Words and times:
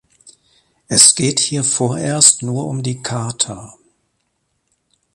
Es 0.87 1.13
geht 1.13 1.39
hier 1.39 1.63
vorerst 1.63 2.41
nur 2.41 2.65
um 2.65 2.81
die 2.81 3.03
Charta. 3.03 3.75